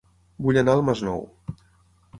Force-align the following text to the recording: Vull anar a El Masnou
Vull 0.45 0.59
anar 0.61 0.75
a 0.77 0.79
El 0.79 0.83
Masnou 0.89 1.23